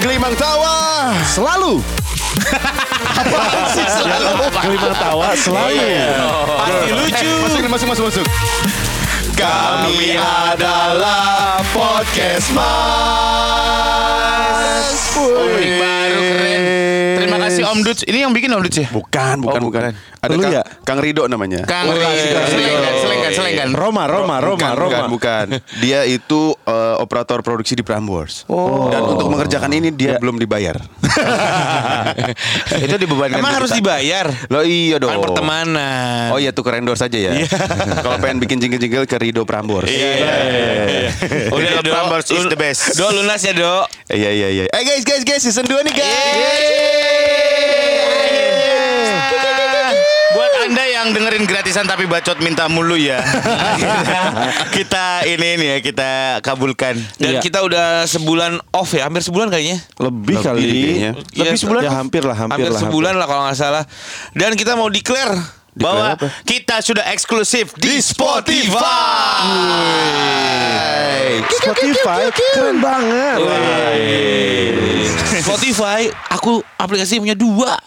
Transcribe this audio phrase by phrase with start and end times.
[0.00, 1.84] Gelimang Tawa selalu.
[3.20, 4.48] Apaan sih selalu?
[4.64, 5.92] Gelimang tawa selalu.
[6.56, 7.28] Pasti lucu.
[7.28, 8.26] Eh, masuk, masuk, masuk, masuk.
[9.36, 12.50] Kami adalah podcast Mas.
[15.14, 16.62] Unik baru keren.
[17.16, 18.02] Terima kasih Om Duts.
[18.02, 18.88] Ini yang bikin Om Duts ya?
[18.90, 19.94] Bukan, bukan, Oh, bukan.
[19.94, 20.18] bukan.
[20.20, 20.62] Ada Lu Kang, ya?
[20.84, 21.64] Kang Rido namanya.
[21.64, 22.04] Kang Oh, Rido.
[22.04, 22.20] Kang
[22.50, 23.68] Selenggan, selenggan, selenggan.
[23.72, 25.06] Roma, Roma, Roma, bukan, Roma.
[25.08, 25.46] bukan, bukan.
[25.80, 28.44] Dia itu eh, operator produksi di Prambors.
[28.90, 30.76] Dan untuk mengerjakan ini dia belum dibayar.
[32.80, 33.38] Itu dibebankan.
[33.38, 34.28] Emang harus dibayar?
[34.46, 35.10] Lo iya dong.
[35.10, 36.30] Kan pertemanan.
[36.30, 37.32] Oh iya tuker endorse saja ya.
[37.96, 39.88] Kalau pengen bikin jingle-jingle ke Rido Prambors.
[39.88, 41.10] Iya.
[41.54, 41.90] Udah, Do.
[42.02, 42.80] Prambors is the best.
[42.98, 43.84] Do lunas ya, Do.
[44.08, 44.64] Iya iya iya.
[44.66, 46.36] Eh guys guys guys season 2 nih guys.
[50.30, 53.18] Buat anda yang dengerin gratisan tapi bacot minta mulu ya.
[54.76, 56.10] kita ini nih ya kita
[56.40, 56.96] kabulkan.
[57.18, 57.40] Dan Iya.
[57.40, 59.82] kita udah sebulan off ya, hampir sebulan kayaknya.
[59.98, 60.60] Lebih, Lebih kali.
[60.62, 61.10] kayaknya.
[61.34, 61.82] Lebih Iya, sebulan?
[61.82, 62.80] ya, Ya hampir lah, hampir, Hampir lah.
[62.80, 63.84] sebulan lah kalau nggak salah.
[64.32, 65.34] Dan kita mau declare
[65.76, 66.26] bahwa apa?
[66.42, 69.46] kita sudah eksklusif di Spotify.
[71.46, 73.38] Spotify keren banget.
[75.40, 77.78] Spotify, aku aplikasi punya dua.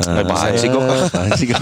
[0.00, 0.80] Apaan sih gue?
[0.80, 1.52] Apaan sih?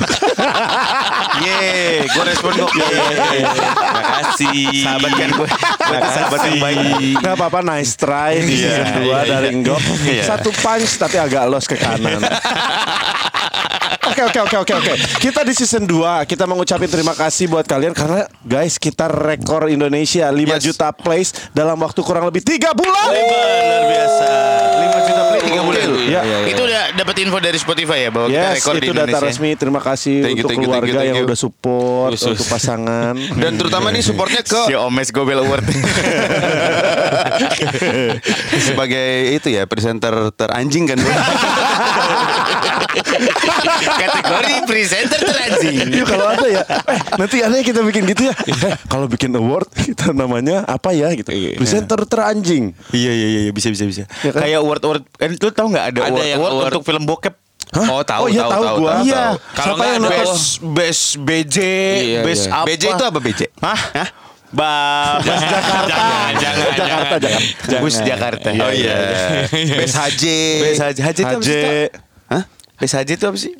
[1.45, 2.71] Ye, gue respon kok.
[2.71, 4.87] Makasih.
[4.87, 5.49] Sahabat kan gue.
[5.83, 7.19] Sahabat yang baik.
[7.19, 9.83] Nggak apa-apa nice try Iya, season 2 dari Enggok.
[10.23, 12.23] Satu punch tapi agak los ke kanan.
[14.19, 14.93] Oke oke oke oke oke.
[15.23, 20.27] Kita di season 2 kita mengucapkan terima kasih buat kalian karena guys kita rekor Indonesia
[20.27, 20.59] 5 Yes.
[20.65, 23.15] juta plays dalam waktu kurang lebih 3 bulan.
[23.15, 23.23] Luar
[23.87, 24.27] biasa.
[24.75, 25.87] 5 juta play 3 bulan.
[26.03, 26.21] Iya.
[26.51, 29.23] Itu udah dapat info dari Spotify ya bahwa kita Yes, rekor di itu data Indonesia.
[29.23, 29.51] resmi.
[29.55, 31.29] Terima kasih Thank you, untuk thank you, thank you, keluarga thank yang you.
[31.31, 33.15] udah support untuk pasangan.
[33.39, 35.63] Dan terutama nih supportnya ke Si Omes Gobel Award.
[38.67, 40.99] sebagai itu ya presenter teranjing kan.
[44.09, 45.77] Kategori presenter teranjing.
[45.95, 49.69] Iya kalau ada ya eh, Nanti aneh kita bikin gitu ya eh, Kalau bikin award
[49.71, 54.03] Kita namanya apa ya gitu Presenter teranjing Iya iya iya bisa bisa bisa.
[54.21, 54.41] Ya kan?
[54.43, 55.03] Kayak award award.
[55.17, 56.71] Eh, lu tahu nggak ada, Ada award, yang award award.
[56.71, 57.35] untuk film bokep?
[57.69, 58.91] Oh, tahu, Oh, iya, tahu, tahu tahu, gua.
[58.91, 59.23] tahu, Iya.
[59.29, 60.11] Siapa Kalau nggak yang ada?
[60.15, 61.57] Best best BJ,
[62.01, 62.57] Iya, best iya.
[62.57, 62.67] apa?
[62.67, 63.41] BJ itu apa BJ?
[63.61, 63.81] Hah?
[63.93, 64.09] Hah?
[64.49, 64.73] Ba
[65.21, 65.85] Bus Jakarta.
[65.85, 67.43] Jangan, jangan, Jakarta jangan.
[67.45, 68.49] Jakarta Bus Jakarta.
[68.57, 68.97] Oh iya.
[69.53, 70.25] Best HJ.
[70.65, 71.01] Best Haji.
[71.05, 71.53] Haji itu apa sih?
[71.53, 71.69] HJ?
[72.33, 72.43] Hah?
[72.81, 73.53] Best Haji itu apa sih?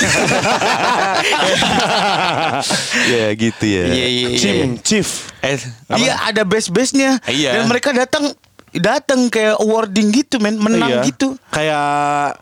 [3.10, 3.84] Ya gitu ya.
[3.88, 4.38] Iya iya iya.
[4.38, 5.08] Chief Chief
[5.40, 5.56] Eh,
[5.96, 7.18] iya ada best bestnya.
[7.24, 7.60] Iya.
[7.60, 8.32] Dan mereka datang
[8.70, 11.02] datang kayak awarding gitu men, menang Iya.
[11.08, 11.34] gitu.
[11.50, 12.38] Kayak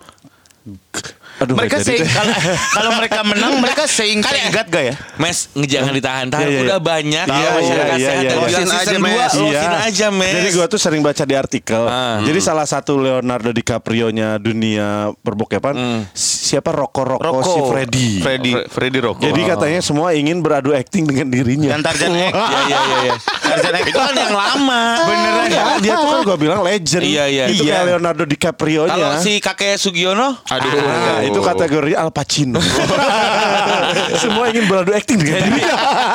[1.38, 2.02] Aduh mereka deh.
[2.02, 2.34] kalau
[2.74, 4.94] kalau mereka menang mereka saying thank God gak ya?
[5.16, 6.44] Mes, jangan ditahan-tahan.
[6.44, 6.88] Iya, iya, Udah iya.
[6.90, 8.46] banyak Iya, ya masyarakat iya, sehat iya, yang iya.
[8.48, 9.32] bilang Losin season aja, 2 Mes.
[9.38, 10.34] losin aja, Mes.
[10.34, 11.82] Jadi gue tuh sering baca di artikel.
[11.84, 12.18] Ah.
[12.20, 15.74] Jadi salah satu Leonardo DiCaprio-nya dunia perbokepan
[16.12, 18.08] siapa Rocco Rocco, si Freddy.
[18.18, 19.22] Freddy, Freddy Rocco.
[19.22, 21.70] Jadi katanya semua ingin beradu acting dengan dirinya.
[21.70, 22.32] dan Tarzan X.
[22.32, 23.14] Iya, iya, iya, iya.
[23.48, 24.82] Tarzan X Itu kan yang lama.
[25.08, 25.64] Beneran ya?
[25.80, 27.02] Dia tuh kan gue bilang legend.
[27.02, 27.44] Iya, iya.
[27.48, 27.80] Itu Iya.
[27.80, 28.92] kayak Leonardo DiCaprio-nya.
[28.92, 30.70] Kalau si kakek Sugiono, Aduh.
[30.70, 32.60] Nah, itu kategori Al Pacino.
[34.22, 35.74] Semua ingin beradu acting dengan dirinya.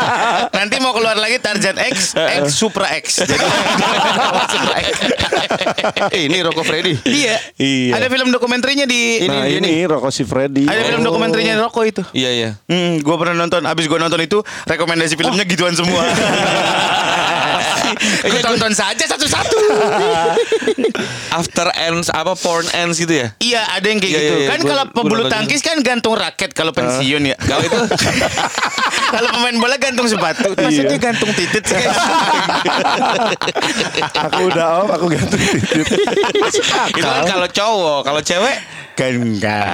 [0.57, 3.25] Nanti mau keluar lagi Tarzan X, X Supra X.
[3.25, 3.45] Jadi
[6.29, 6.93] ini Rocco Freddy.
[7.03, 7.35] Iya.
[7.57, 7.93] Iya.
[7.97, 10.65] Ada film dokumenternya di nah, dia ini Rocco si Freddy.
[10.65, 12.01] Ada film dokumenternya Rocco itu.
[12.13, 12.49] Iya, iya.
[12.67, 13.61] Hmm, gue pernah nonton.
[13.63, 16.03] Abis gue nonton itu, rekomendasi filmnya gituan semua.
[18.23, 19.57] Gue tonton saja satu-satu.
[21.39, 23.33] After ends apa porn ends gitu ya?
[23.37, 24.33] Iya, ada yang kayak Iya, gitu.
[24.33, 24.49] iya, iya.
[24.49, 27.35] Kan Gua- kalau pebulu tangkis kan gantung raket kalau pensiun ya.
[27.37, 27.77] Kalau itu
[29.13, 30.53] kalau pemain bola gantung sepatu.
[30.53, 31.77] Maksudnya gantung titit sih.
[34.13, 35.85] aku udah off, aku gantung titit.
[36.91, 38.55] itu kan kalau cowok, kalau cewek
[38.93, 39.67] kan enggak.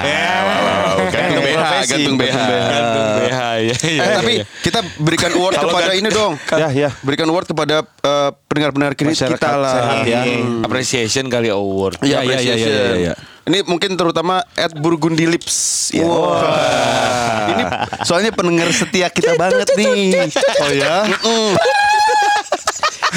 [1.09, 2.37] Gantung BH, gantung BH.
[2.65, 3.75] gantung BH ya.
[3.83, 4.45] iya, Eh, tapi iya.
[4.61, 6.33] kita berikan award kepada ini dong.
[6.51, 6.89] Ya, ya.
[7.01, 10.03] Berikan award kepada eh, pendengar-pendengar kita lah.
[10.03, 10.23] ya.
[10.23, 10.63] Hmm.
[10.63, 11.99] appreciation kali award.
[11.99, 12.95] Iya, Iya, iya, iya, appreciation.
[12.97, 13.13] iya.
[13.41, 15.89] Ini mungkin terutama at Burgundy Lips.
[15.89, 16.05] Ya.
[17.49, 17.63] Ini
[18.03, 20.29] soalnya pendengar setia kita banget nih.
[20.61, 21.01] Oh ya?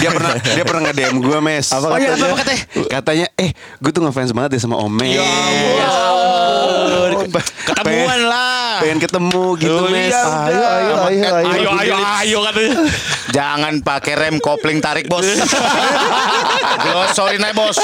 [0.00, 1.66] Dia pernah dia pernah nge-DM gue mes.
[1.68, 2.24] Apa Oh iya, katanya?
[2.24, 2.62] apa katanya?
[2.88, 5.10] Katanya, eh gue tuh ngefans banget ya sama Ome.
[7.66, 8.61] Ketemuan lah.
[8.82, 10.10] Pengen ketemu gitu Oh, mes.
[10.10, 11.46] iya, Ayo, ayo, ayo, ayo.
[11.46, 12.74] Ayo ayo ayo katanya.
[13.30, 15.24] Jangan pakai rem kopling tarik bos.
[16.84, 17.76] Glosorin aja bos.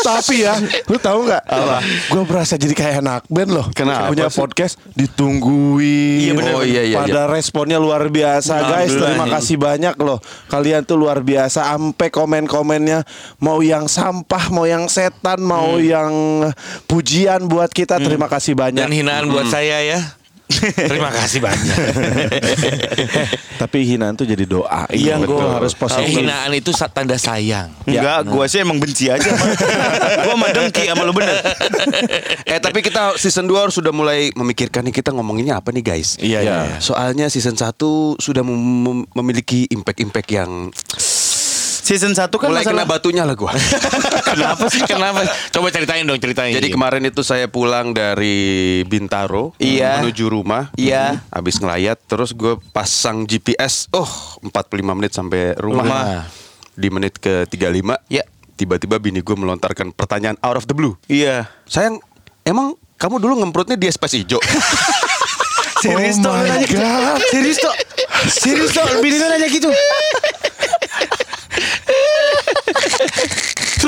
[0.00, 0.54] Tapi ya,
[0.86, 1.42] lu tahu nggak?
[1.44, 1.78] Apa?
[2.08, 3.66] Gue berasa jadi kayak anak band loh.
[3.74, 6.30] Kenapa Punya podcast ditungguin.
[6.30, 6.52] Iya, bener.
[6.54, 8.94] Oh, iya, iya, Pada responnya luar biasa guys.
[8.94, 9.10] Alhamdulillah.
[9.10, 10.18] Terima kasih banyak loh.
[10.48, 11.74] Kalian tuh luar biasa.
[11.74, 13.02] Sampai komen-komennya
[13.42, 16.46] mau yang sampah, mau yang setan, mau yang
[16.86, 17.98] pujian buat kita.
[17.98, 18.84] Terima kasih banyak.
[18.84, 20.00] Dan hinaan buat saya ya.
[20.44, 21.76] Terima kasih banyak.
[23.62, 24.84] Tapi hinaan tuh jadi doa.
[24.92, 25.48] Iya, gue betul.
[25.48, 26.20] harus positif.
[26.20, 27.72] hinaan itu tanda sayang.
[27.88, 29.24] Enggak, gua sih emang benci aja.
[30.24, 31.40] gua mah dengki sama lu bener.
[32.44, 36.20] Eh tapi kita season 2 harus sudah mulai memikirkan nih kita ngomonginnya apa nih guys.
[36.20, 36.76] Iya, iya, iya.
[36.78, 37.72] Soalnya season 1
[38.20, 40.68] sudah mem- memiliki impact-impact yang
[41.84, 43.52] Season 1 kan mulai kena masalah batunya lah gua.
[44.32, 44.80] Kenapa sih?
[44.82, 45.20] Kenapa?
[45.52, 46.56] Coba ceritain dong, ceritain.
[46.56, 50.00] Jadi kemarin itu saya pulang dari Bintaro Iya.
[50.00, 50.72] menuju rumah.
[50.74, 51.20] Iya.
[51.28, 53.92] Habis ngelayat terus gue pasang GPS.
[53.92, 54.08] Oh,
[54.40, 54.50] 45
[54.96, 55.84] menit sampai rumah.
[55.84, 56.04] Rumah.
[56.72, 58.00] Di menit ke 35.
[58.08, 58.24] Ya.
[58.54, 60.96] Tiba-tiba bini gue melontarkan pertanyaan out of the blue.
[61.04, 61.52] Iya.
[61.68, 62.00] Sayang,
[62.42, 64.40] emang kamu dulu ngemprutnya di es pas hijau?
[65.84, 66.80] Serius Oh nanya gitu.
[66.80, 67.20] God.
[67.28, 67.74] Serius toh.
[68.24, 69.68] Serius toh bini lu nanya gitu.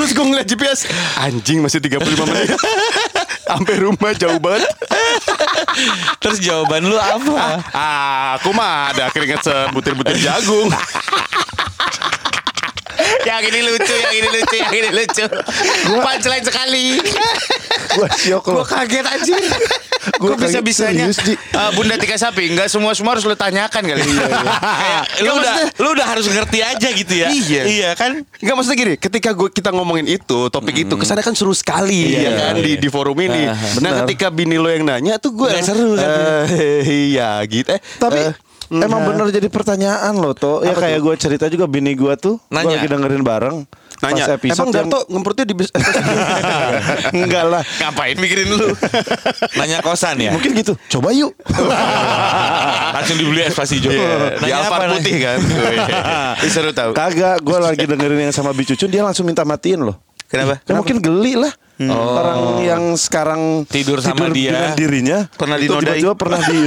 [0.07, 0.79] Terus gue ngeliat GPS
[1.19, 1.99] Anjing masih 35
[2.31, 2.55] menit
[3.51, 4.71] Sampai rumah jauh banget
[6.23, 7.59] Terus jawaban lu apa?
[7.75, 10.71] ah, Aku mah ada keringet sebutir-butir jagung
[13.19, 15.25] yang ini lucu, yang ini lucu, yang ini lucu.
[15.99, 16.95] Punchline sekali.
[17.91, 18.63] Gue syok Gue loh.
[18.63, 19.35] kaget anjir.
[20.21, 24.01] Gua Gue bisa bisanya eh, Bunda Tiga Sapi Enggak semua semua harus lu tanyakan kali.
[24.01, 24.25] Iya,
[24.81, 27.27] Kayak lu udah lu udah harus ngerti aja gitu ya.
[27.29, 27.61] Iya.
[27.67, 28.23] Iya kan?
[28.39, 32.19] Enggak maksudnya gini Ketika gua, kita ngomongin itu Topik itu Kesannya kan seru sekali Iya,
[32.21, 32.63] ya kan iya.
[32.63, 33.93] di, di forum ini Ah, Nah benar.
[34.05, 35.95] ketika bini lo yang nanya tuh gue Nggak seru,
[37.11, 38.33] Iya gitu eh, Tapi eh,
[38.71, 39.07] emang nah.
[39.15, 40.59] bener jadi pertanyaan loh tuh.
[40.63, 42.35] Ya kayak gue cerita juga bini gue tuh.
[42.35, 42.75] Gue Nanya.
[42.79, 43.57] lagi dengerin bareng.
[43.97, 45.69] Nanya Pas episode Emang yang- Darto ngemprutnya di bis
[47.17, 47.63] Enggak lah.
[47.63, 48.69] Ngapain mikirin lu?
[49.57, 50.31] Nanya kosan ya.
[50.31, 50.77] Mungkin gitu.
[50.87, 51.33] Coba yuk.
[52.95, 53.89] Langsung dibeli es pas hijau.
[53.89, 55.39] Iya, Di Nanya Alphard apa, putih kan
[56.39, 59.97] Ih, Seru tau Kagak, gue lagi dengerin yang sama Bicucun dia langsung minta matiin loh.
[60.27, 60.59] Kenapa?
[60.61, 61.53] Ya mungkin geli lah.
[61.79, 64.49] Orang yang sekarang Tidur sama dia.
[64.49, 66.01] dengan dirinya Pernah dinodai.
[66.01, 66.57] tiba-tiba pernah di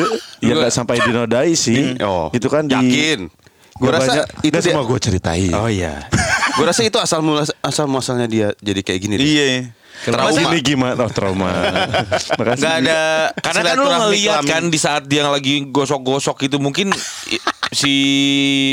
[0.41, 1.99] ya nggak sampai dinodai sih.
[2.01, 3.27] Oh, Itu kan di yakin.
[3.75, 5.51] Gua Gua rasa itu itu dia- semua gue ceritain.
[5.53, 6.07] Oh iya.
[6.53, 9.15] Gue rasa itu asal mula asal muasalnya dia jadi kayak gini.
[9.15, 9.25] deh.
[9.25, 9.47] Iya.
[10.01, 10.33] Trauma.
[10.33, 10.97] Ini gimana?
[10.99, 11.53] Oh, trauma.
[12.33, 12.57] Makasih.
[12.57, 13.01] Enggak ada
[13.37, 14.49] Karena kan lu ngeliat kelamin.
[14.49, 16.89] kan di saat dia lagi gosok-gosok gitu mungkin
[17.71, 17.93] si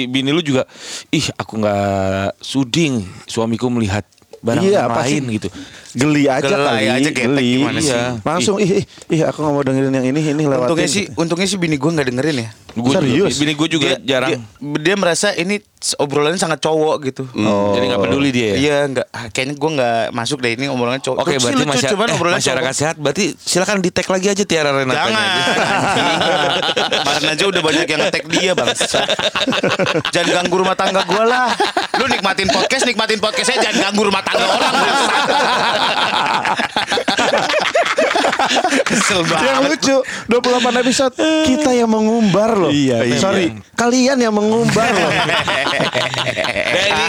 [0.07, 0.63] bini lu juga
[1.09, 4.07] ih aku nggak suding suamiku melihat
[4.39, 5.49] barang Iya, lain gitu.
[5.89, 6.85] Geli aja Gelai kali.
[6.89, 7.49] aja, getek geli.
[7.57, 7.89] gimana sih?
[7.89, 8.03] Iya.
[8.19, 10.63] Langsung ih, ih, ih aku nggak mau dengerin yang ini, ini lewatin.
[10.65, 12.49] Untungnya sih, untungnya sih bini gue nggak dengerin ya.
[12.73, 13.35] Gua juga- Serius?
[13.37, 14.29] bini gue juga Dia- jarang.
[14.35, 14.39] Dia,
[14.77, 15.57] dia merasa ini
[15.95, 17.23] obrolannya sangat cowok gitu.
[17.35, 17.73] Oh.
[17.73, 18.47] Jadi nggak peduli dia.
[18.47, 18.55] ya?
[18.55, 19.07] Iya, nggak.
[19.07, 21.17] ah, Kayaknya gue nggak masuk deh ini obrolannya cowok.
[21.19, 22.81] Oke berarti lucu, masya- cuman eh, obrolannya masyarakat cowok.
[22.83, 24.97] sehat berarti silakan di tag lagi aja Tiara Renata.
[24.99, 25.29] Jangan.
[26.97, 28.67] Kemarin aja udah banyak yang ngetek dia bang.
[30.11, 31.49] Jangan ganggu rumah tangga gue lah.
[31.97, 34.73] Lu nikmatin podcast, nikmatin podcastnya jangan ganggu rumah tangga orang.
[38.83, 39.69] Kesel Yang banget.
[39.73, 39.95] lucu
[40.29, 41.13] 28 episode
[41.45, 42.71] kita yang mengumbar loh.
[42.71, 43.19] Iya, iya.
[43.19, 45.11] Sorry, kalian yang mengumbar loh.
[46.67, 47.05] Nah, ini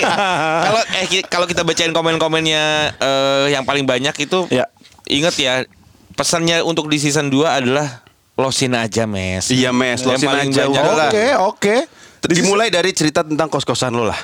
[0.65, 2.65] kalau eh kalau kita bacain komen-komennya
[2.95, 4.71] eh, yang paling banyak itu Ya.
[5.05, 5.67] ingat ya
[6.15, 8.03] pesannya untuk di season 2 adalah
[8.35, 9.51] losin aja mes.
[9.51, 11.11] Iya mes, Yang losin aja banyak udah lah.
[11.11, 11.77] Oke, oke.
[12.25, 14.19] Dimulai dari cerita tentang kos-kosan lo lah.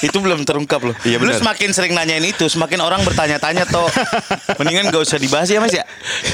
[0.00, 0.94] Itu belum terungkap loh.
[1.00, 3.86] Iya, Lu semakin sering nanyain itu, semakin orang bertanya-tanya toh.
[4.56, 5.82] Mendingan gak usah dibahas ya mas ya.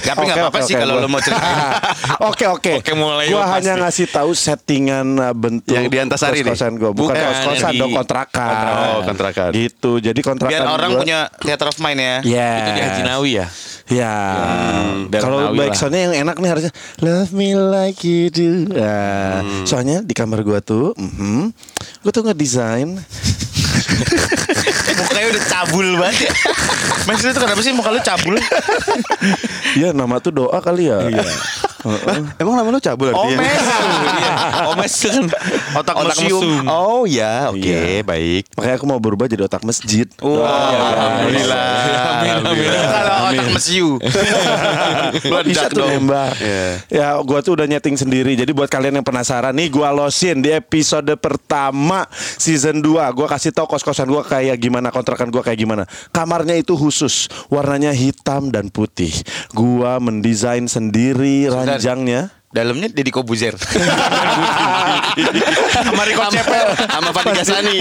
[0.03, 1.57] Tapi nggak Oke, apa-apa oke, sih oke, kalau gua- lo mau ceritain.
[2.31, 2.73] Oke oke.
[2.79, 3.81] Oke, mulai Gua hanya nih.
[3.83, 6.53] ngasih tahu settingan uh, bentuk Yang di Antasari nih?
[6.53, 8.55] kos-kosan gue, bukan, Bukan, kos-kosan dong kontrakan.
[8.95, 9.51] Oh, kontrakan.
[9.51, 9.93] Gitu.
[9.99, 12.17] Jadi kontrakan Biar orang gua- punya theater of mind ya.
[12.23, 12.51] Ya.
[12.55, 13.47] Itu di Haji Nawi ya.
[13.85, 14.17] Ya,
[15.07, 18.65] daerah kalau baik soundnya yang enak nih harusnya Love me like you do.
[18.67, 21.53] Nah, Soalnya di kamar gua tuh, mhm,
[22.01, 22.97] gua tuh ngedesain.
[24.99, 26.33] Mukanya udah cabul banget ya.
[27.05, 28.35] Mas itu kenapa sih muka lu cabul?
[29.81, 31.05] ya nama tuh doa kali ya.
[31.05, 31.25] Iya.
[32.37, 33.37] Emang nama lo cabul artinya?
[33.39, 33.65] mes.
[34.15, 34.33] Iya.
[34.73, 35.25] Omes mes kan.
[35.75, 36.65] Otak museum.
[36.65, 38.01] Oh ya, oke, Iya.
[38.01, 38.49] baik.
[38.57, 40.07] Makanya aku mau berubah jadi otak masjid.
[40.19, 41.65] Wah, Alhamdulillah.
[42.85, 43.89] Kalau otak mesiu.
[45.49, 46.35] Bisa tuh nembak.
[46.39, 46.67] Iya.
[46.89, 48.33] Ya, gua tuh udah nyeting sendiri.
[48.35, 53.17] Jadi buat kalian yang penasaran nih, gua losin di episode pertama season 2.
[53.17, 55.85] Gua kasih tau kos-kosan gua kayak gimana, kontrakan gua kayak gimana.
[56.11, 59.13] Kamarnya itu khusus, warnanya hitam dan putih.
[59.53, 62.23] Gua mendesain sendiri ranjangnya.
[62.49, 63.59] Dalamnya Deddy Kobuzer.
[65.75, 67.79] Sama Rico Cepel sama Fadi Gasani.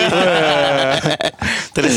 [1.76, 1.96] Terus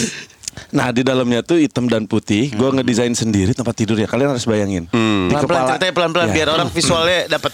[0.67, 2.49] Nah di dalamnya tuh hitam dan putih.
[2.51, 4.05] Gua ngedesain sendiri tempat tidur ya.
[4.05, 4.89] Kalian harus bayangin.
[4.89, 4.99] Di
[5.33, 6.35] pelan-pelan ceritanya pelan-pelan Ya.
[6.35, 7.53] biar orang visualnya dapat.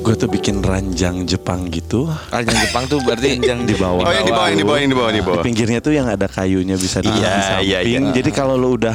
[0.00, 2.08] Gue tuh bikin ranjang Jepang gitu.
[2.30, 3.34] Ranjang Jepang tuh berarti
[3.68, 4.04] di bawah.
[4.04, 5.42] Oh yang di bawah, yang di bawah, yang di bawah, yang di Di bawah.
[5.44, 7.66] pinggirnya tuh yang ada kayunya bisa di, Iya, di samping.
[7.66, 7.98] iya, iya.
[8.10, 8.94] Jadi kalau lo udah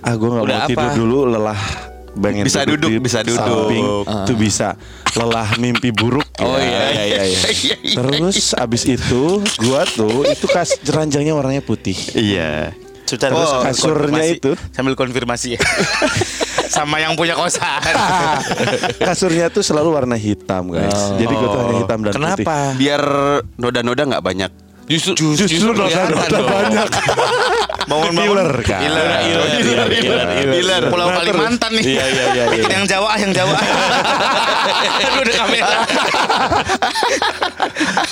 [0.00, 0.70] ah gue nggak Udah mau apa?
[0.70, 1.60] tidur dulu lelah
[2.14, 3.40] pengen Bisa duduk, di bisa duduk.
[3.40, 3.84] samping,
[4.24, 4.68] tuh bisa
[5.12, 6.24] lelah mimpi buruk.
[6.38, 6.92] Oh ya.
[6.92, 7.40] iya iya iya.
[7.48, 7.76] iya.
[7.96, 9.22] Terus abis itu
[9.58, 11.96] gua tuh itu kas ranjangnya warnanya putih.
[12.12, 12.76] Iya.
[13.02, 14.32] Sebentar, Oh, terus kasurnya konfirmasi.
[14.34, 14.50] itu.
[14.70, 15.60] sambil konfirmasi ya.
[16.72, 17.92] Sama yang punya kosan.
[19.04, 21.12] Kasurnya tuh selalu warna hitam guys.
[21.14, 22.24] Jadi gua tuh hanya hitam dan putih.
[22.40, 22.56] Kenapa?
[22.72, 23.02] Biar
[23.54, 24.50] noda-noda nggak banyak.
[24.82, 26.88] Justru Justru kelihatan noda-noda dong.
[27.82, 27.90] Banyak.
[27.90, 28.36] Bangun-bangun.
[28.36, 28.80] Pilar kan.
[28.80, 29.08] Pilar,
[29.90, 30.82] pilar, pilar.
[30.88, 31.84] Pulau Nah, Kalimantan nih.
[31.84, 32.64] Iya, iya, iya, iya.
[32.72, 33.56] Yang Jawa, yang Jawa.
[35.02, 35.76] Aduh, ada kamera.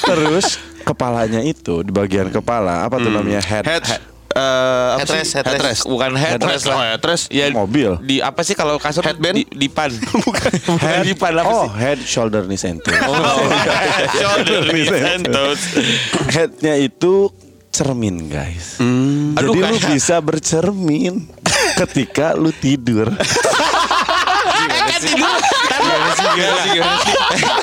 [0.00, 0.46] Terus
[0.82, 3.84] kepalanya itu di bagian kepala apa tuh namanya head, Head,
[4.32, 5.22] eh, apa sih?
[5.22, 5.82] Headrest, headrest.
[5.86, 6.96] Bukan headrest Oh, lah.
[6.96, 7.24] headrest.
[7.30, 7.90] Ya Mobil.
[8.02, 9.36] Di apa sih kalau kasur Headband?
[9.36, 9.90] di, di pan.
[10.26, 10.50] Bukan.
[10.78, 11.78] head di pan apa oh sih?
[11.78, 12.90] head shoulder knee center.
[14.20, 15.60] Shoulder Santos.
[16.30, 17.30] Headnya itu
[17.70, 18.76] cermin guys.
[18.78, 21.14] Aduh, Jadi lu kayak- bisa bercermin
[21.76, 23.08] ketika lu tidur.
[24.60, 25.24] Eh kan tidur
[25.80, 27.14] Gimana sih gimana sih gimana sih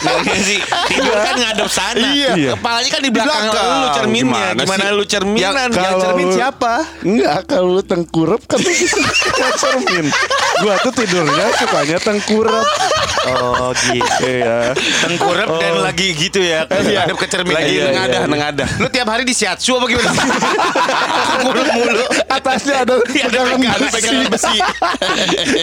[0.01, 0.59] Gimana sih
[0.89, 2.31] Tidur kan ngadep sana Iya.
[2.51, 3.69] Kepalanya kan di belakang, belakang.
[3.69, 6.73] lu cerminnya Gimana Gimana, lu cerminan Yang- yang cermin lu- siapa?
[6.99, 8.97] Enggak, kalau lu tengkurap kan lu bisa
[9.61, 10.05] cermin.
[10.57, 12.65] Gua tuh tidurnya sukanya tengkurap.
[13.27, 14.23] Oh gitu.
[14.23, 14.71] Iya.
[15.03, 16.63] Tengkurap dan lagi gitu ya.
[16.65, 17.51] Ngadep ke cermin.
[17.51, 18.27] Lagi Iya, nengadah, iya.
[18.27, 18.67] nengadah.
[18.77, 20.11] Lu tiap hari di siatsu apa gimana?
[21.43, 22.03] Mulu-mulu.
[22.25, 23.93] Atasnya ada pegangan pegangan, besi.
[23.93, 24.57] pegangan besi.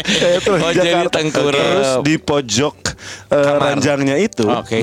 [0.04, 1.14] Kayak tuh Oh, jadi Jakarta.
[1.16, 1.56] tengkurap.
[1.56, 2.74] Terus di pojok
[3.30, 4.78] eh, ranjangnya itu Oke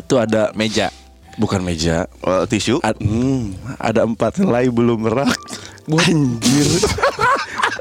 [0.00, 0.90] itu ada Meja
[1.36, 2.04] bukan meja.
[2.20, 2.84] Oh, tisu.
[2.84, 5.32] Ad- hmm, ada empat helai belum merak.
[5.88, 6.68] Anjir.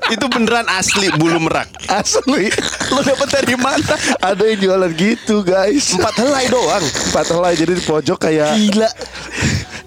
[0.10, 1.70] Itu beneran asli bulu merak.
[1.86, 2.50] Asli.
[2.90, 3.94] Lo dapet dari mana?
[4.20, 5.94] Ada yang jualan gitu guys.
[5.94, 6.82] Empat helai doang.
[6.82, 8.90] Empat helai jadi di pojok kayak Gila.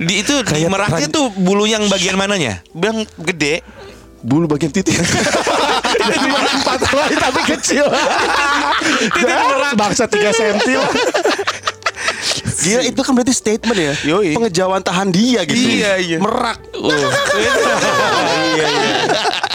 [0.03, 2.63] di itu di Kayak meraknya ran- tuh bulu yang bagian mananya?
[2.71, 3.63] Bilang gede.
[4.23, 4.95] bulu bagian titik.
[6.15, 7.87] jadi empat helai tapi kecil.
[9.75, 10.79] Bangsa 3 senti
[12.63, 13.95] Gila itu kan berarti statement ya.
[14.07, 14.33] Yoi.
[14.33, 15.59] Pengejauhan tahan dia gitu.
[15.59, 16.19] Iya, iya.
[16.19, 16.59] Merak.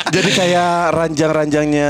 [0.07, 1.89] Jadi kayak ranjang-ranjangnya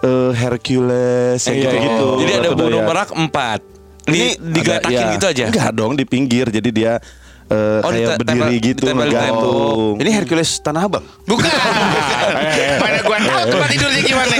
[0.00, 2.08] eh, Hercules yang Iya, gitu-gitu.
[2.20, 3.60] Jadi ada daya- merak empat
[4.04, 5.14] Ini digeletakin ada- ya.
[5.14, 5.44] gitu aja?
[5.48, 6.46] Enggak dong di pinggir.
[6.48, 6.98] Jadi dia
[7.44, 9.94] eh, Oh, kayak berdiri gitu ditempel- ngegantung.
[9.98, 11.04] Ini Hercules Tanah Abang.
[11.22, 11.46] Bukan.
[12.82, 14.34] Mana gua tahu tempat tidurnya gimana.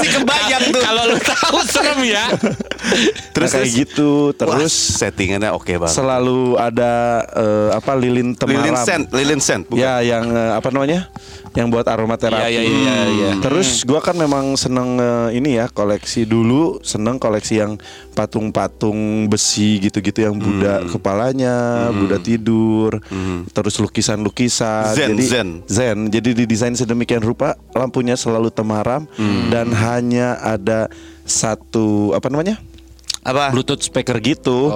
[0.00, 0.82] Si kebayang tuh.
[0.82, 2.24] Kalau lu tahu serem ya
[3.36, 4.32] Terus kayak gitu.
[4.34, 5.94] Terus Wah, settingannya oke banget.
[5.94, 8.60] selalu ada eh, apa lilin temaram.
[8.64, 9.64] Lilin scent, lilin scent.
[9.68, 9.80] Bukan.
[9.80, 11.08] Ya, yang eh, apa namanya?
[11.50, 12.46] Yang buat aromaterapi.
[12.46, 13.30] Iya, iya, iya, iya.
[13.42, 17.74] Terus gua kan memang seneng eh, ini ya koleksi dulu, seneng koleksi yang
[18.14, 23.02] patung-patung besi gitu-gitu yang Buddha kepalanya, Buddha tidur,
[23.50, 24.94] terus lukisan-lukisan.
[24.94, 25.48] Zen, Jadi zen.
[25.66, 25.98] zen.
[26.06, 29.10] Jadi didesain sedemikian rupa, lampunya selalu temaram
[29.50, 30.86] dan hanya ada
[31.26, 32.58] satu apa namanya?
[33.20, 33.52] Apa?
[33.52, 34.72] Bluetooth speaker gitu.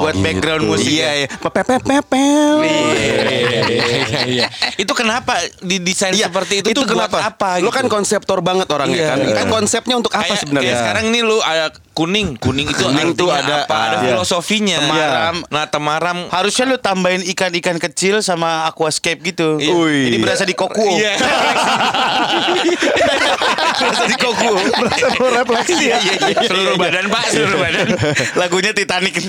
[0.00, 0.86] Buat background musik.
[0.86, 1.12] Iya, ya?
[1.16, 1.28] iya.
[1.34, 2.54] Pepepepepel.
[2.62, 4.46] Iya, iya.
[4.76, 7.74] Itu kenapa didesain Iya, seperti itu, tuh buat apa Lo gitu?
[7.74, 9.08] kan konseptor banget orangnya Iya.
[9.10, 9.18] kan.
[9.34, 10.68] Kan konsepnya untuk apa Kayak- sebenarnya?
[10.68, 13.72] kayak sekarang ini lu ada kuning, kuning itu Kuning artinya ada- apa?
[13.72, 14.76] Ada ah, filosofinya.
[14.84, 15.36] Temaram.
[15.48, 19.56] Nah, temaram Harusnya lu tambahin ikan-ikan kecil sama aquascape gitu.
[19.56, 19.72] Iya.
[19.72, 20.12] Ui.
[20.12, 20.92] Jadi berasa di kokuo.
[20.92, 21.16] Iya.
[23.80, 24.60] berasa di kokuo.
[24.60, 25.96] Berasa refleksi ya.
[25.96, 26.44] Iya, iya, iya.
[26.44, 27.88] seluruh badan, Pak, seluruh badan.
[28.36, 29.16] Lagunya Titanic.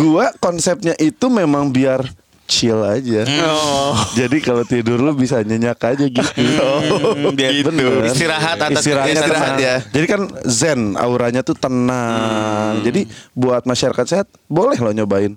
[0.00, 2.04] Gua konsepnya itu memang biar
[2.50, 3.22] chill aja.
[3.46, 3.94] Oh.
[4.18, 6.26] Jadi kalau tidur lu bisa nyenyak aja gitu.
[6.58, 7.70] Oh, biar Gitu.
[8.02, 9.56] Istirahat atas istirahat tenang.
[9.60, 9.76] ya.
[9.94, 12.82] Jadi kan zen, auranya tuh tenang.
[12.82, 15.30] Jadi buat masyarakat sehat boleh lo nyobain.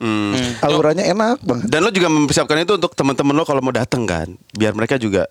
[0.65, 1.67] Auranya enak banget.
[1.69, 5.29] Dan lo juga mempersiapkan itu untuk teman-teman lo kalau mau datang kan, biar mereka juga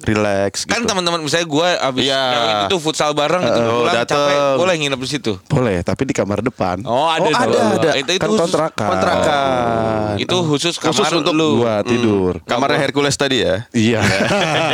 [0.00, 0.70] relax gitu.
[0.70, 2.22] Kan teman-teman misalnya gue abis Iya.
[2.26, 4.18] yang itu futsal bareng gitu Oh, pulang dateng.
[4.18, 5.32] capek boleh nginep di situ.
[5.46, 6.82] Boleh, tapi di kamar depan.
[6.82, 7.90] Oh ada Oh, ada, ada.
[7.94, 8.88] Itu itu kan khusus, kontrakan.
[8.88, 10.14] kontrakan.
[10.16, 11.50] itu khusus kamar Khusus untuk lu.
[11.60, 12.32] Gua tidur.
[12.42, 13.66] Kamarnya Hercules tadi ya.
[13.70, 14.02] Iya.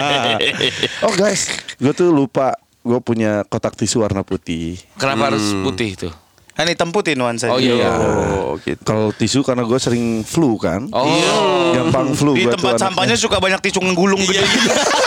[1.07, 4.81] oh guys, gue tuh lupa gue punya kotak tisu warna putih.
[4.97, 6.09] Kenapa harus putih itu?
[6.51, 7.49] Kan hitam putih nuansa.
[7.49, 7.89] Oh, iya.
[7.89, 8.81] Oh, gitu.
[8.83, 10.93] Kalau tisu karena gue sering flu kan.
[10.93, 11.73] Oh.
[11.73, 14.69] Gampang flu Di gua tempat tuh sampahnya suka banyak tisu ngegulung Iya, gitu.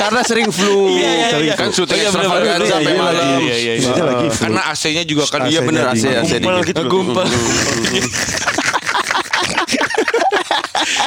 [0.00, 0.88] Karena sering flu.
[0.96, 1.76] iya, kan iya.
[1.76, 3.40] syuting Iya, extravaganza bener, sampai iya, malam.
[3.44, 4.30] iya, iya, iya.
[4.32, 6.82] Karena AC-nya juga kan Iya bener AC AC gitu.
[6.88, 7.28] Gumpal.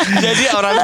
[0.03, 0.75] Jadi orang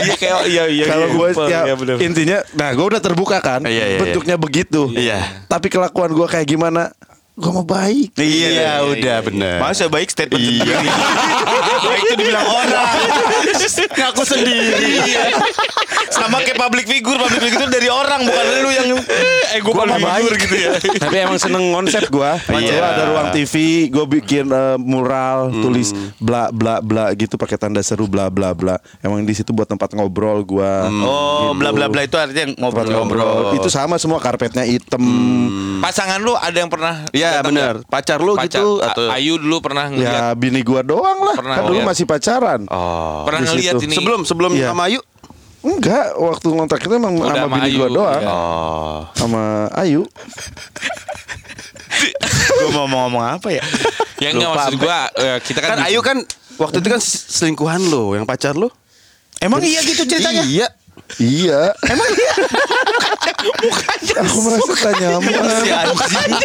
[0.00, 0.84] iya kayak iya iya.
[0.88, 1.96] Kalau iya, gue ya, Iya, bener.
[2.02, 4.90] intinya, nah gue udah terbuka kan, Iya, iya, bentuknya begitu.
[4.94, 5.18] Iya.
[5.46, 6.94] Tapi kelakuan gue kayak gimana?
[7.32, 8.18] Gue mau baik.
[8.18, 9.56] Iya, udah bener.
[9.62, 10.76] Masa baik statement Iya.
[10.76, 10.88] sendiri.
[11.88, 12.88] baik itu dibilang orang.
[13.96, 14.92] Ngaku sendiri.
[16.10, 18.86] Sama kayak public figure, public figure itu dari orang bukan lu yang
[19.50, 20.02] eh gue Gua baik.
[20.20, 20.70] jujur gitu ya.
[21.06, 22.30] Tapi emang seneng konsep gue.
[22.60, 22.76] Iya.
[22.82, 23.54] ada ruang TV,
[23.88, 28.76] gue bikin eh, mural, tulis bla bla bla gitu pakai tanda seru bla bla bla.
[29.00, 30.72] Emang di situ buat tempat ngobrol gue.
[31.06, 33.22] Oh, bla bla bla itu artinya ngobrol-ngobrol.
[33.46, 33.56] ngobrol.
[33.56, 35.00] Itu sama semua karpetnya hitam.
[35.80, 37.74] Pasangan lu ada yang pernah Iya bener.
[37.76, 37.86] nggak?
[37.86, 38.46] Pacar lu Pacar.
[38.46, 41.34] gitu A- atau Ayu dulu pernah ngeliat Ya bini gua doang lah.
[41.34, 42.60] Pernah kan dulu masih pacaran.
[42.66, 43.22] Oh.
[43.22, 43.86] pernah ngeliat situ.
[43.86, 44.68] ini Sebelum sebelum Iya.
[44.68, 45.00] sama Ayu.
[45.60, 48.18] Enggak, waktu ngontrak itu emang Udah sama sama bini Ayu, gua doang.
[48.18, 48.28] iya.
[48.28, 48.98] Oh.
[49.14, 49.42] Sama
[49.74, 50.02] Ayu.
[52.60, 53.62] Gue mau ngomong apa ya?
[54.18, 56.16] yang nggak Lupa maksud gua eh, kita kan Kan Ayu kan
[56.56, 58.68] waktu itu kan selingkuhan lo, yang pacar lo.
[59.36, 60.44] Emang iya gitu ceritanya?
[60.44, 60.68] Iya.
[61.18, 61.74] Iya.
[61.88, 62.32] Emang iya?
[64.20, 65.32] Aku merasa tak nyaman.
[65.58, 66.42] Si anjing.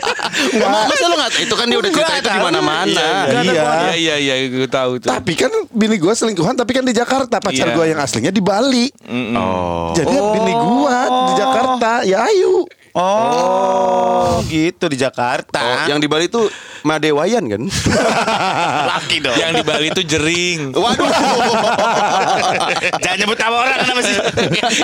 [0.56, 0.72] Enggak.
[0.90, 3.08] Masa enggak itu kan dia udah cerita itu di mana-mana.
[3.30, 3.66] Iya.
[3.94, 5.10] Iya iya iya gue tahu tuh.
[5.12, 7.38] Tapi kan bini gua selingkuhan tapi kan di Jakarta.
[7.38, 7.76] Pacar Iya.
[7.76, 8.88] gua yang aslinya di Bali.
[9.36, 9.92] Oh.
[9.94, 10.98] Jadi bini gua
[11.30, 12.66] di Jakarta ya Ayu.
[12.96, 15.60] Oh, gitu di Jakarta.
[15.60, 16.48] Oh, yang di Bali tuh
[16.88, 17.68] Madewayan kan?
[18.96, 19.36] laki dong.
[19.36, 20.72] yang di Bali tuh jering.
[20.72, 21.04] Waduh.
[23.04, 24.16] Jangan nyebut nama orang kenapa sih?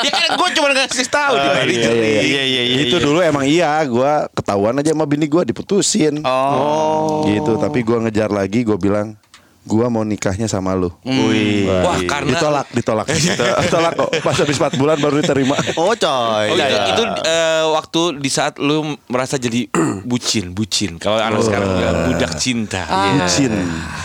[0.03, 1.71] ya kan gue cuma ngasih tahu di Bali.
[1.71, 2.19] iya, iya, iya.
[2.19, 2.77] iya, iya, iya.
[2.83, 6.19] Itu dulu emang iya gua ketahuan aja sama bini gua diputusin.
[6.27, 7.23] Oh.
[7.23, 9.15] Gitu, tapi gua ngejar lagi gua bilang
[9.61, 10.89] gua mau nikahnya sama lu.
[11.01, 11.69] Wih.
[11.69, 13.05] Wah, karena- ditolak, ditolak.
[13.65, 14.09] ditolak kok.
[14.19, 15.53] Pas habis 4 bulan baru diterima.
[15.75, 16.47] Oh coy.
[16.47, 16.91] Oh, itu, Iya.
[16.91, 19.69] itu eh, waktu di saat lu merasa jadi
[20.09, 20.97] bucin, bucin.
[20.97, 22.83] Kalau anak sekarang bilang budak cinta.
[23.15, 23.53] Bucin.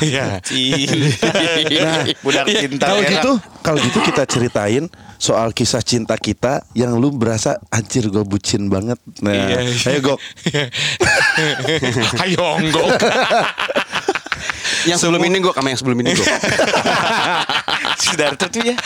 [0.00, 0.24] Iya.
[1.76, 2.86] Nah, Budak cinta.
[2.86, 3.12] kalau merah.
[3.12, 4.84] gitu, kalau gitu kita ceritain
[5.16, 8.98] soal kisah cinta kita yang lu berasa anjir gue bucin banget.
[9.20, 9.56] Nah, Iya.
[9.86, 10.18] ayo gok.
[12.18, 12.88] Ayo onggok.
[14.86, 16.26] Yang sebelum ini gue sama yang sebelum ini gue.
[18.02, 18.76] Sidarto tuh ya.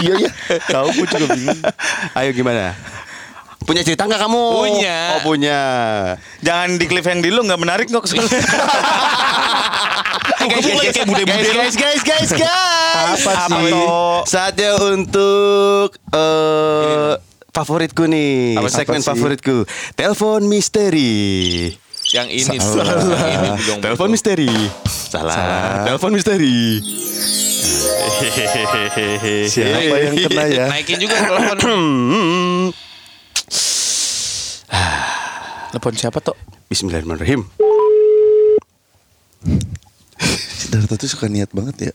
[0.00, 0.30] iya ya.
[0.68, 1.60] Tahu gue juga bingung.
[2.14, 2.76] Ayo gimana?
[3.64, 4.44] Punya cerita nggak kamu?
[4.56, 4.98] Punya.
[5.16, 5.60] Oh punya.
[6.40, 8.04] Jangan di cliff yang di lu nggak menarik kok.
[8.08, 8.24] guys,
[10.64, 13.22] guys, kayak guys, guys, guys, guys, guys.
[13.30, 13.70] Apa sih?
[13.70, 14.24] toh?
[14.26, 17.14] Saatnya untuk eh
[17.50, 19.68] favoritku nih, Apa segmen favoritku.
[19.94, 21.76] Telepon misteri.
[22.10, 22.98] Yang ini Salah.
[23.22, 23.78] Yang ini dong.
[23.78, 24.50] Telepon misteri.
[24.86, 25.86] Salah.
[25.86, 26.82] Telepon misteri.
[29.46, 30.66] Siapa yang kena ya?
[30.66, 31.62] Naikin juga telepon.
[35.70, 36.34] Telepon siapa tuh?
[36.66, 37.46] Bismillahirrahmanirrahim.
[40.58, 41.94] Sidarto tuh suka niat banget ya.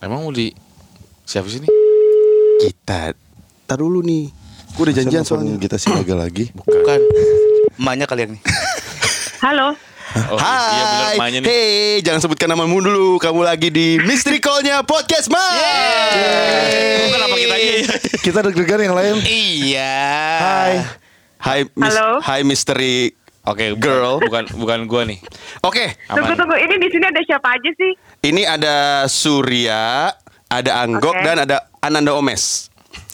[0.00, 0.52] Emang mau di
[1.28, 1.68] siapa sih ini?
[2.64, 3.12] Kita
[3.68, 4.32] Tar dulu nih.
[4.76, 5.60] Gue udah janjian soalnya.
[5.60, 6.44] kita sih lagi lagi.
[6.56, 7.00] Bukan.
[7.74, 8.42] Emaknya kalian nih.
[9.44, 9.74] Halo.
[10.16, 11.46] Oh, iya bener Hai, emaknya nih.
[11.46, 13.18] hey, jangan sebutkan namamu dulu.
[13.18, 15.60] Kamu lagi di Mystery Call-nya Podcast Mas.
[17.06, 17.74] Kenapa kita aja?
[18.16, 19.14] Kita deg-degan yang lain.
[19.20, 20.00] Iya.
[20.38, 20.72] Hai.
[21.36, 22.08] Hai, Miss, Halo.
[22.18, 23.12] Hai Mystery.
[23.44, 24.14] Oke, bukan- Girl.
[24.18, 25.20] bukan bukan gua nih.
[25.60, 26.34] Oke, Tunggu Aman.
[26.34, 26.56] tunggu.
[26.56, 27.92] Ini di sini ada siapa aja sih?
[28.24, 28.74] ini ada
[29.06, 30.10] Surya,
[30.46, 31.22] ada Anggok Oke.
[31.22, 32.72] dan ada Ananda Omes.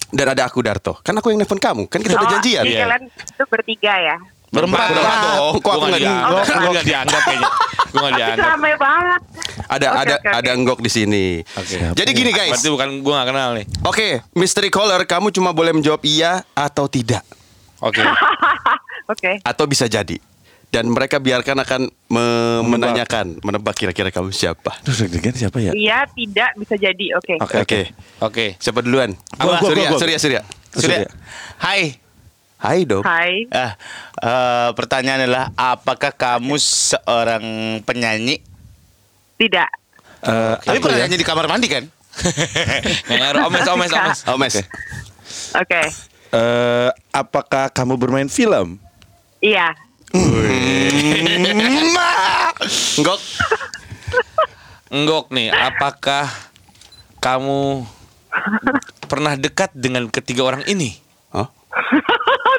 [0.09, 0.97] Dan ada aku Darto.
[0.99, 1.85] Kan aku yang nelfon kamu.
[1.87, 2.63] Kan kita udah Oh, janjian.
[2.63, 2.85] Jadi Iya.
[2.87, 4.17] kalian itu bertiga ya.
[4.53, 5.17] Berempat Berempat.
[5.25, 5.55] dong.
[5.57, 6.29] Kok aku Gua nggak dianggap?
[6.29, 6.45] dianggap.
[6.55, 7.51] Gua nggak dianggap kayaknya.
[7.89, 8.47] Gua nggak dianggap.
[8.47, 9.21] ramai banget.
[9.65, 10.29] Ada Oke, ada oke.
[10.31, 11.27] ada Anggok di sini.
[11.41, 11.77] Oke.
[11.91, 12.53] Jadi gini guys.
[12.55, 13.67] Berarti bukan gua nggak kenal nih.
[13.83, 17.25] Oke, mystery caller, kamu cuma boleh menjawab iya atau tidak,
[17.79, 18.05] Oke.
[19.13, 19.41] Oke.
[19.41, 20.21] atau bisa jadi.
[20.69, 24.73] Dan mereka biarkan akan me- menanyakan, menebak kira-kira kamu siapa.
[24.83, 25.69] Deg-degan siapa ya?
[25.71, 27.07] Iya, tidak bisa jadi.
[27.15, 27.37] Oke.
[27.39, 27.81] Oke, oke.
[28.21, 28.45] Oke.
[28.57, 29.13] Siapa duluan?
[29.35, 30.01] Gua, gua, Surya, gua, gua.
[30.01, 30.41] Surya, Surya.
[30.73, 31.05] Surya.
[31.57, 32.01] Hai.
[32.63, 33.03] Hai dong.
[33.03, 33.51] Hai.
[33.51, 33.75] Ah,
[34.23, 37.43] eh, pertanyaan adalah apakah kamu seorang
[37.83, 38.39] penyanyi?
[39.35, 39.71] Tidak.
[40.23, 41.11] Eh, Tapi aku pernah ya.
[41.11, 41.83] nyanyi di kamar mandi kan?
[43.51, 44.19] Omes, omes, omes.
[44.31, 44.55] Oh, Mes.
[45.59, 45.83] Oke.
[46.31, 48.79] Eh, apakah kamu bermain film?
[49.43, 49.75] Iya.
[52.95, 53.19] Enggak.
[54.87, 56.31] Enggok nih, apakah
[57.19, 57.83] kamu
[59.11, 60.95] pernah dekat dengan ketiga orang ini?
[61.35, 61.51] Hah?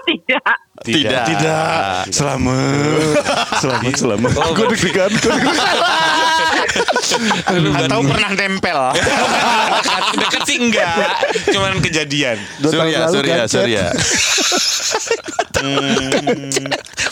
[0.04, 0.44] Tidak.
[0.84, 1.24] Tidak.
[1.32, 2.12] Tidak.
[2.12, 3.24] Selamat.
[3.64, 4.32] Selamat, selamat.
[4.36, 5.12] Oh, Gue deg-degan.
[7.80, 8.80] Atau pernah nempel.
[9.00, 11.08] dekat, dekat sih enggak,
[11.56, 12.38] cuman kejadian.
[12.60, 13.36] Surya, Surya.
[13.48, 13.86] Surya.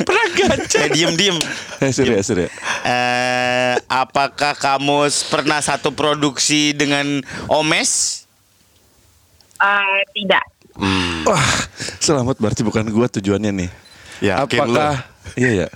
[0.02, 0.82] Pernah gacet.
[0.84, 1.38] Eh diem-diem.
[1.80, 2.50] Eh, Surya, Surya.
[2.84, 8.24] Eh, apakah kamu pernah satu produksi dengan Omes?
[9.62, 10.51] Eh, tidak.
[11.30, 11.50] Wah,
[12.02, 13.70] selamat berarti bukan gua tujuannya nih.
[14.22, 14.94] Yakin apakah
[15.38, 15.68] iya ya?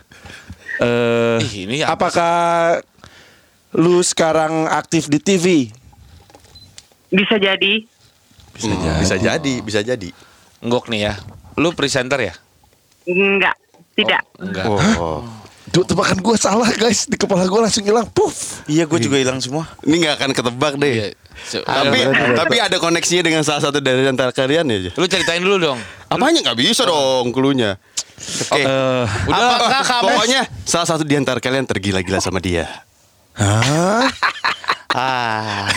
[0.81, 2.33] Eh, ini apa apakah
[3.77, 5.69] lu sekarang aktif di TV?
[7.13, 7.85] Bisa jadi.
[8.55, 8.99] Bisa jadi.
[8.99, 10.09] Bisa jadi, bisa jadi.
[10.65, 11.13] Enggok nih ya.
[11.55, 12.33] Lu presenter ya?
[13.05, 13.55] Enggak.
[13.95, 14.23] Tidak.
[14.41, 14.65] Enggak.
[14.67, 15.23] Oh.
[15.69, 17.05] Duh, tebakan gua salah guys.
[17.05, 18.09] Di kepala gua langsung hilang.
[18.09, 18.65] Puff.
[18.65, 19.69] Iya, gue juga hilang semua.
[19.85, 21.13] Ini nggak akan ketebak deh.
[21.45, 21.99] Tapi
[22.33, 24.91] tapi ada koneksinya dengan salah satu dari antara kalian ya.
[24.93, 25.79] Lu ceritain dulu dong.
[26.09, 27.77] Apanya nggak bisa dong klunya.
[28.49, 28.63] Oke.
[28.63, 32.65] Eh, Apakah kamu Pokoknya salah satu di antara kalian tergila-gila sama dia.
[33.35, 34.07] hah?
[34.95, 35.67] Ah.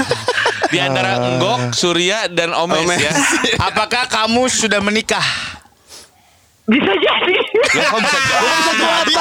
[0.70, 3.02] Di antara Enggok, Surya dan Omes, Omes.
[3.02, 3.10] ya.
[3.58, 5.26] Apakah kamu sudah menikah?
[6.68, 7.34] Bisa jadi.
[7.72, 9.14] Lah, kok bisa jadi?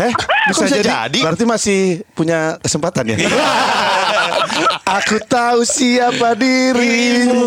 [0.00, 0.12] Eh,
[0.48, 0.88] bisa, bisa jadi.
[0.88, 1.18] jadi?
[1.20, 1.80] Berarti masih
[2.16, 3.16] punya kesempatan ya.
[4.98, 7.44] Aku tahu siapa dirimu.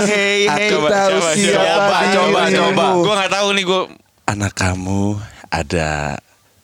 [0.00, 2.56] Hey, Aku Coba, tahu coba, siapa coba, coba, dirimu.
[2.72, 2.84] coba.
[2.96, 3.82] Gue nggak tahu nih gue.
[4.24, 5.02] Anak kamu
[5.50, 5.88] ada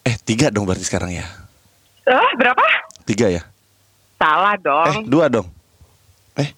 [0.01, 1.27] eh tiga dong berarti sekarang ya.
[2.01, 2.63] Eh, berapa?
[3.05, 3.45] Tiga ya?
[4.17, 5.05] Salah Eh dong.
[5.05, 5.45] dua dong.
[6.33, 6.49] Eh,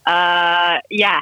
[0.94, 1.20] ya.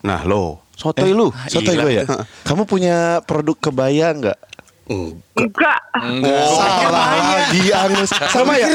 [0.00, 1.32] Nah lo, Eh, sotoy lu.
[1.48, 2.04] Sotoy gue ya.
[2.44, 4.38] Kamu punya produk kebaya nggak?
[4.86, 5.80] Enggak.
[5.98, 6.46] Enggak.
[6.46, 8.10] Salah lagi Angus.
[8.30, 8.68] Sama ya?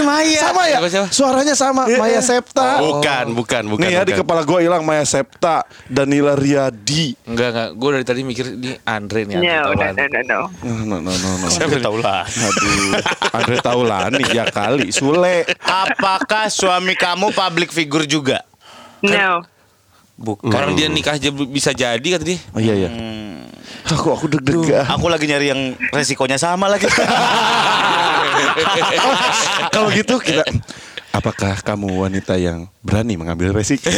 [0.44, 0.78] Sama ya?
[1.08, 1.88] Suaranya sama.
[1.88, 2.84] Maya Septa.
[2.84, 3.88] Bukan, bukan, bukan.
[3.88, 4.28] Nih ya di bukan.
[4.28, 7.16] kepala gue hilang Maya Septa, Danila Riyadi.
[7.24, 7.70] Enggak, enggak.
[7.80, 9.36] Gue dari tadi mikir ini Andre nih.
[9.40, 9.96] Andre No, no, Taulani.
[9.96, 10.40] no, no, no.
[10.68, 11.48] No, no, no, no.
[11.48, 12.28] Siapa tahu lah.
[12.28, 12.92] Aduh,
[13.32, 14.92] Andre Taulani ya kali.
[14.92, 15.48] Sule.
[15.64, 18.44] Apakah suami kamu public figure juga?
[19.00, 19.48] No.
[20.22, 20.54] Bukan.
[20.54, 22.38] Orang dia nikah aja bisa jadi kata dia.
[22.54, 22.90] Oh iya ya.
[23.90, 24.86] Aku aku deg-degan.
[24.86, 26.86] Aku lagi nyari yang resikonya sama lagi.
[29.74, 30.46] Kalau gitu kita
[31.12, 33.92] Apakah kamu wanita yang berani mengambil resiko?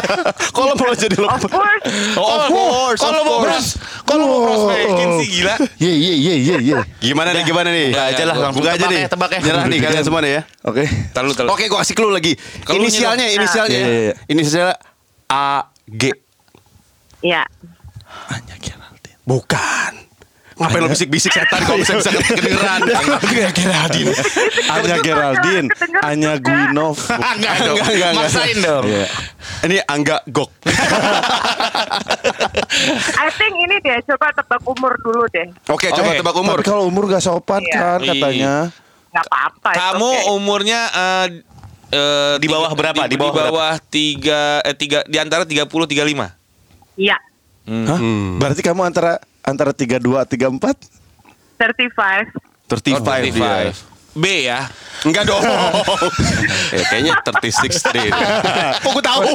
[0.56, 1.28] Kalau mau jadi lo.
[1.28, 1.84] Of course.
[2.16, 3.52] Oh, of course, Kalau of mau course.
[3.52, 3.66] pros,
[4.08, 5.54] kalau mau prospekin sih gila.
[5.76, 6.78] Iya iya iya iya iya.
[7.04, 7.92] Gimana nih, gimana nih?
[7.92, 9.00] Buka aja lah, langsung aja nih.
[9.04, 9.40] ya, tebak ya.
[9.44, 10.42] Nyerah nih kalian semua nih ya.
[10.64, 10.84] Oke.
[11.12, 11.46] Tahu tahu.
[11.52, 12.32] Oke, gua kasih clue lagi.
[12.72, 13.76] Inisialnya, inisialnya.
[13.76, 14.14] Iya, iya, iya.
[14.32, 14.76] Inisialnya
[15.28, 16.12] A G.
[17.24, 17.44] Ya.
[18.30, 19.18] Anya Geraldine.
[19.24, 19.92] Bukan.
[20.54, 22.78] Ngapain lo bisik-bisik setan kalau bisa bisa kedengeran?
[22.86, 24.12] Anya Geraldine.
[24.70, 25.68] Anya Geraldine.
[25.98, 26.94] Anya Guinov.
[27.34, 27.74] Enggak dong.
[27.74, 28.12] Enggak, enggak, enggak.
[28.14, 28.84] Maksain dong.
[28.86, 29.06] Iya.
[29.66, 30.50] Ini Angga Gok.
[33.18, 33.98] I think ini deh.
[34.06, 35.50] Coba tebak umur dulu deh.
[35.66, 36.62] Oke, coba tebak umur.
[36.62, 37.74] Tapi kalau umur gak sopan Iya.
[37.74, 38.54] kan katanya.
[39.10, 39.70] Nggak apa-apa.
[39.74, 40.34] Kamu okay.
[40.38, 41.26] umurnya eh,
[41.94, 43.02] eh, Di bawah tiga- berapa?
[43.04, 46.98] Di, Di bawah di bawah tiga eh tiga di antara 30 35.
[46.98, 47.16] Iya.
[47.64, 47.98] Hah?
[48.36, 50.74] Berarti kamu antara antara 32 34?
[51.56, 52.34] 35.
[52.66, 53.72] 35 dia.
[54.14, 54.70] B ya.
[55.02, 55.42] Enggak dong.
[56.70, 58.08] eh, kayaknya 36 deh.
[58.82, 59.20] Kok gue tahu?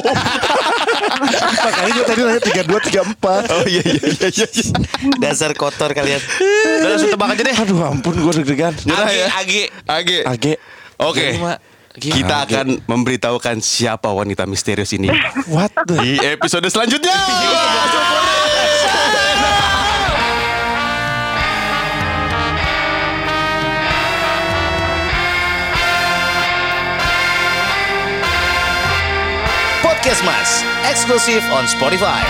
[1.60, 3.52] Makanya gue tadi nanya 32 34.
[3.52, 4.46] Oh iya iya iya iya.
[5.20, 6.16] Dasar kotor kalian.
[6.16, 7.56] Udah langsung tebak aja deh.
[7.60, 8.72] Aduh ampun gue deg-degan.
[8.82, 9.26] Nyerah AG, ya.
[9.36, 9.52] AG.
[9.86, 10.18] Age.
[10.24, 10.52] Age.
[10.96, 11.26] Oke.
[11.36, 11.54] Lima.
[11.90, 12.14] Gila.
[12.22, 15.10] Kita akan memberitahukan siapa wanita misterius ini
[15.54, 15.98] What the?
[15.98, 17.18] di episode selanjutnya.
[29.82, 32.22] Podcast Mas, eksklusif on Spotify.